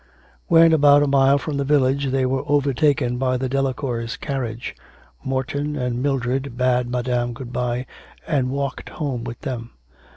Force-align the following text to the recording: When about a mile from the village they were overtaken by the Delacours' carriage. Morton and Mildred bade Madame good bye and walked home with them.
When 0.47 0.73
about 0.73 1.03
a 1.03 1.07
mile 1.07 1.37
from 1.37 1.57
the 1.57 1.63
village 1.63 2.07
they 2.07 2.25
were 2.25 2.41
overtaken 2.47 3.19
by 3.19 3.37
the 3.37 3.47
Delacours' 3.47 4.17
carriage. 4.17 4.73
Morton 5.23 5.75
and 5.75 6.01
Mildred 6.01 6.57
bade 6.57 6.89
Madame 6.89 7.33
good 7.33 7.53
bye 7.53 7.85
and 8.25 8.49
walked 8.49 8.89
home 8.89 9.23
with 9.23 9.41
them. 9.41 9.73